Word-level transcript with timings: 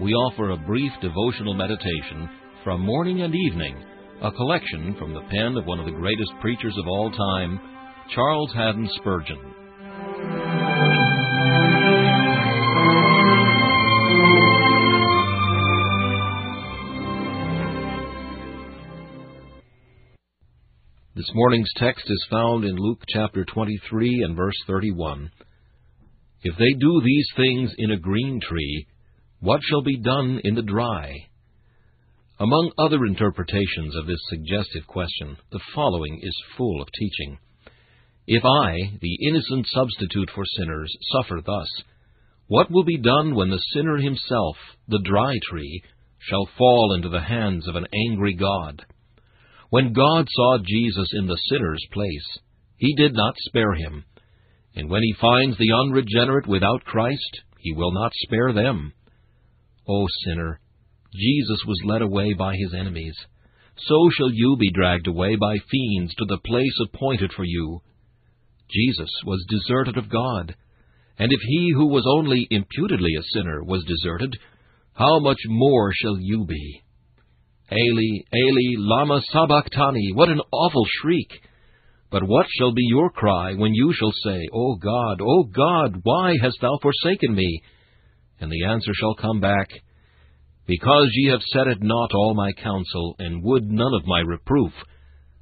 we 0.00 0.12
offer 0.12 0.50
a 0.50 0.56
brief 0.56 0.92
devotional 1.02 1.54
meditation 1.54 2.30
from 2.62 2.80
morning 2.82 3.22
and 3.22 3.34
evening, 3.34 3.82
a 4.22 4.30
collection 4.30 4.94
from 4.96 5.12
the 5.12 5.22
pen 5.30 5.56
of 5.56 5.66
one 5.66 5.80
of 5.80 5.86
the 5.86 5.92
greatest 5.92 6.30
preachers 6.40 6.76
of 6.78 6.86
all 6.86 7.10
time, 7.10 7.60
Charles 8.14 8.52
Haddon 8.54 8.88
Spurgeon. 8.96 9.38
This 21.16 21.30
morning's 21.34 21.72
text 21.76 22.04
is 22.06 22.26
found 22.30 22.64
in 22.64 22.76
Luke 22.76 23.02
chapter 23.08 23.44
23 23.44 24.22
and 24.24 24.36
verse 24.36 24.54
31. 24.68 25.28
If 26.44 26.56
they 26.56 26.72
do 26.78 27.02
these 27.04 27.26
things 27.36 27.72
in 27.78 27.90
a 27.90 27.98
green 27.98 28.40
tree, 28.40 28.86
what 29.40 29.60
shall 29.62 29.82
be 29.82 29.98
done 29.98 30.40
in 30.42 30.54
the 30.54 30.62
dry? 30.62 31.14
Among 32.40 32.72
other 32.78 33.04
interpretations 33.04 33.96
of 33.96 34.06
this 34.06 34.20
suggestive 34.28 34.86
question, 34.86 35.36
the 35.52 35.60
following 35.74 36.20
is 36.22 36.42
full 36.56 36.80
of 36.80 36.88
teaching. 36.98 37.38
If 38.26 38.44
I, 38.44 38.98
the 39.00 39.18
innocent 39.28 39.66
substitute 39.68 40.30
for 40.34 40.44
sinners, 40.44 40.94
suffer 41.12 41.40
thus, 41.44 41.68
what 42.46 42.70
will 42.70 42.84
be 42.84 42.98
done 42.98 43.34
when 43.34 43.50
the 43.50 43.62
sinner 43.72 43.96
himself, 43.96 44.56
the 44.88 45.02
dry 45.04 45.34
tree, 45.50 45.82
shall 46.18 46.48
fall 46.56 46.94
into 46.94 47.08
the 47.08 47.20
hands 47.20 47.68
of 47.68 47.76
an 47.76 47.86
angry 48.08 48.34
God? 48.34 48.84
When 49.70 49.92
God 49.92 50.26
saw 50.30 50.58
Jesus 50.64 51.10
in 51.12 51.26
the 51.26 51.38
sinner's 51.50 51.84
place, 51.92 52.38
he 52.76 52.94
did 52.94 53.14
not 53.14 53.34
spare 53.38 53.74
him. 53.74 54.04
And 54.74 54.88
when 54.88 55.02
he 55.02 55.14
finds 55.20 55.58
the 55.58 55.72
unregenerate 55.72 56.46
without 56.46 56.84
Christ, 56.84 57.42
he 57.58 57.72
will 57.72 57.92
not 57.92 58.12
spare 58.14 58.52
them. 58.52 58.92
O 59.88 60.06
sinner, 60.24 60.60
Jesus 61.14 61.64
was 61.66 61.80
led 61.84 62.02
away 62.02 62.34
by 62.34 62.54
his 62.56 62.74
enemies. 62.74 63.14
So 63.86 64.10
shall 64.10 64.30
you 64.30 64.56
be 64.58 64.70
dragged 64.72 65.06
away 65.06 65.36
by 65.36 65.56
fiends 65.70 66.14
to 66.16 66.24
the 66.26 66.38
place 66.44 66.78
appointed 66.84 67.32
for 67.32 67.44
you. 67.44 67.80
Jesus 68.70 69.10
was 69.24 69.46
deserted 69.48 69.96
of 69.96 70.10
God. 70.10 70.54
And 71.18 71.32
if 71.32 71.40
he 71.40 71.72
who 71.74 71.86
was 71.86 72.04
only 72.06 72.46
imputedly 72.50 73.14
a 73.18 73.22
sinner 73.32 73.64
was 73.64 73.84
deserted, 73.84 74.36
how 74.92 75.20
much 75.20 75.40
more 75.46 75.90
shall 75.94 76.18
you 76.20 76.44
be? 76.44 76.82
Eli, 77.70 78.22
Eli, 78.34 78.76
lama 78.78 79.20
sabachthani, 79.30 80.12
what 80.14 80.28
an 80.28 80.40
awful 80.52 80.86
shriek! 81.00 81.30
But 82.10 82.24
what 82.24 82.46
shall 82.58 82.72
be 82.72 82.84
your 82.86 83.10
cry 83.10 83.54
when 83.54 83.74
you 83.74 83.92
shall 83.92 84.12
say, 84.24 84.48
O 84.52 84.76
God, 84.76 85.20
O 85.20 85.44
God, 85.44 86.00
why 86.02 86.34
hast 86.40 86.58
thou 86.60 86.78
forsaken 86.80 87.34
me? 87.34 87.62
And 88.40 88.50
the 88.50 88.64
answer 88.64 88.92
shall 88.94 89.14
come 89.14 89.40
back, 89.40 89.68
Because 90.66 91.08
ye 91.12 91.30
have 91.30 91.42
set 91.42 91.66
at 91.68 91.82
naught 91.82 92.10
all 92.14 92.34
my 92.34 92.52
counsel, 92.52 93.16
and 93.18 93.42
would 93.42 93.64
none 93.64 93.94
of 93.94 94.06
my 94.06 94.20
reproof, 94.20 94.72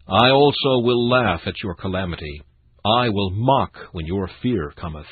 I 0.09 0.31
also 0.31 0.79
will 0.81 1.09
laugh 1.09 1.43
at 1.47 1.63
your 1.63 1.75
calamity. 1.75 2.43
I 2.85 3.09
will 3.09 3.31
mock 3.31 3.75
when 3.93 4.07
your 4.07 4.31
fear 4.41 4.73
cometh. 4.77 5.07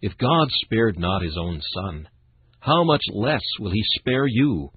If 0.00 0.16
God 0.16 0.48
spared 0.64 0.98
not 0.98 1.22
his 1.22 1.36
own 1.38 1.60
Son, 1.74 2.08
how 2.60 2.84
much 2.84 3.02
less 3.12 3.42
will 3.60 3.70
he 3.70 3.82
spare 3.98 4.26
you? 4.26 4.70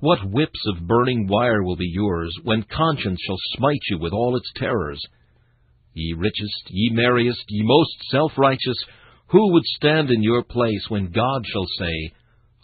What 0.00 0.30
whips 0.30 0.60
of 0.66 0.86
burning 0.86 1.26
wire 1.28 1.62
will 1.62 1.76
be 1.76 1.90
yours, 1.92 2.34
when 2.42 2.62
conscience 2.62 3.20
shall 3.26 3.36
smite 3.56 3.82
you 3.90 3.98
with 3.98 4.12
all 4.12 4.36
its 4.36 4.50
terrors? 4.56 5.04
Ye 5.92 6.14
richest, 6.16 6.70
ye 6.70 6.90
merriest, 6.90 7.44
ye 7.48 7.62
most 7.62 8.10
self-righteous, 8.10 8.84
who 9.30 9.52
would 9.52 9.64
stand 9.64 10.10
in 10.10 10.22
your 10.22 10.42
place 10.42 10.84
when 10.88 11.12
God 11.12 11.42
shall 11.46 11.66
say, 11.78 12.12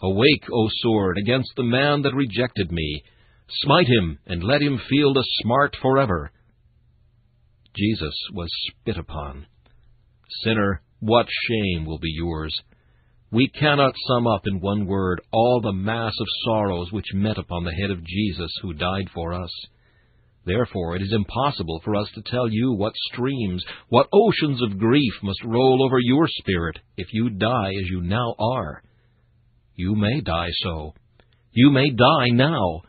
Awake, 0.01 0.43
O 0.53 0.67
sword, 0.81 1.17
against 1.17 1.51
the 1.55 1.63
man 1.63 2.03
that 2.03 2.13
rejected 2.13 2.71
me. 2.71 3.03
Smite 3.49 3.87
him, 3.87 4.19
and 4.27 4.43
let 4.43 4.61
him 4.61 4.79
feel 4.89 5.13
the 5.13 5.25
smart 5.41 5.75
forever. 5.81 6.31
Jesus 7.75 8.15
was 8.33 8.49
spit 8.67 8.97
upon. 8.97 9.45
Sinner, 10.43 10.81
what 10.99 11.27
shame 11.47 11.85
will 11.85 11.99
be 11.99 12.11
yours? 12.13 12.55
We 13.31 13.49
cannot 13.49 13.93
sum 14.07 14.27
up 14.27 14.41
in 14.45 14.59
one 14.59 14.85
word 14.85 15.21
all 15.31 15.61
the 15.61 15.73
mass 15.73 16.13
of 16.19 16.27
sorrows 16.45 16.91
which 16.91 17.13
met 17.13 17.37
upon 17.37 17.63
the 17.63 17.73
head 17.73 17.91
of 17.91 18.05
Jesus 18.05 18.51
who 18.61 18.73
died 18.73 19.09
for 19.13 19.33
us. 19.33 19.51
Therefore, 20.47 20.95
it 20.95 21.01
is 21.01 21.13
impossible 21.13 21.81
for 21.83 21.97
us 21.97 22.07
to 22.15 22.21
tell 22.21 22.47
you 22.49 22.71
what 22.71 22.93
streams, 23.11 23.61
what 23.89 24.07
oceans 24.13 24.61
of 24.63 24.79
grief 24.79 25.13
must 25.21 25.43
roll 25.43 25.85
over 25.85 25.99
your 25.99 26.25
spirit 26.29 26.79
if 26.95 27.07
you 27.11 27.29
die 27.29 27.71
as 27.77 27.89
you 27.89 27.99
now 28.01 28.33
are. 28.39 28.81
You 29.75 29.93
may 29.95 30.21
die 30.21 30.51
so. 30.63 30.93
You 31.51 31.69
may 31.69 31.89
die 31.89 32.29
now. 32.31 32.81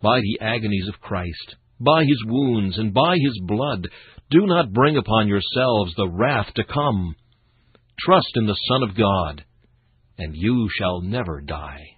By 0.00 0.20
the 0.20 0.38
agonies 0.40 0.88
of 0.88 1.00
Christ, 1.00 1.56
By 1.78 2.04
his 2.04 2.24
wounds 2.26 2.78
and 2.78 2.94
by 2.94 3.16
his 3.20 3.38
blood, 3.44 3.86
do 4.30 4.46
not 4.46 4.72
bring 4.72 4.96
upon 4.96 5.28
yourselves 5.28 5.92
the 5.94 6.08
wrath 6.08 6.52
to 6.54 6.64
come. 6.64 7.14
Trust 8.00 8.30
in 8.36 8.46
the 8.46 8.58
Son 8.68 8.82
of 8.82 8.96
God, 8.96 9.44
and 10.16 10.34
you 10.34 10.70
shall 10.78 11.02
never 11.02 11.42
die. 11.42 11.97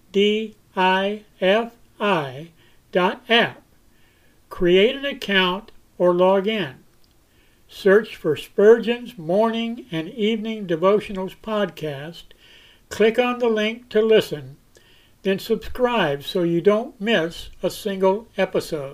DIFI 0.11 1.23
dot 2.91 3.23
app 3.29 3.61
create 4.51 4.95
an 4.95 5.05
account 5.05 5.71
or 5.97 6.13
log 6.13 6.45
in. 6.45 6.75
Search 7.67 8.15
for 8.17 8.35
Spurgeon's 8.35 9.17
Morning 9.17 9.85
and 9.91 10.09
Evening 10.09 10.67
Devotionals 10.67 11.35
podcast. 11.41 12.23
Click 12.89 13.17
on 13.17 13.39
the 13.39 13.47
link 13.47 13.87
to 13.89 14.01
listen, 14.01 14.57
then 15.23 15.39
subscribe 15.39 16.23
so 16.23 16.43
you 16.43 16.59
don't 16.59 16.99
miss 16.99 17.49
a 17.63 17.69
single 17.69 18.27
episode. 18.37 18.89